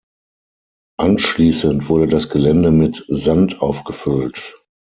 [0.97, 4.55] Anschließend wurde das Gelände mit Sand aufgefüllt.